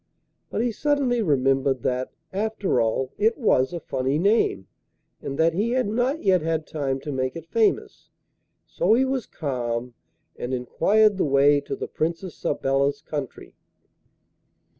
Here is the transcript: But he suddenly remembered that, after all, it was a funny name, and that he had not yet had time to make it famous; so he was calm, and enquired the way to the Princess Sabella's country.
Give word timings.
But 0.49 0.63
he 0.63 0.71
suddenly 0.71 1.21
remembered 1.21 1.83
that, 1.83 2.11
after 2.33 2.81
all, 2.81 3.11
it 3.19 3.37
was 3.37 3.71
a 3.71 3.79
funny 3.79 4.17
name, 4.17 4.65
and 5.21 5.37
that 5.37 5.53
he 5.53 5.73
had 5.73 5.87
not 5.87 6.23
yet 6.23 6.41
had 6.41 6.65
time 6.65 6.99
to 7.01 7.11
make 7.11 7.35
it 7.35 7.45
famous; 7.45 8.09
so 8.65 8.95
he 8.95 9.05
was 9.05 9.27
calm, 9.27 9.93
and 10.35 10.55
enquired 10.55 11.17
the 11.19 11.23
way 11.25 11.61
to 11.61 11.75
the 11.75 11.87
Princess 11.87 12.33
Sabella's 12.35 12.99
country. 13.03 13.53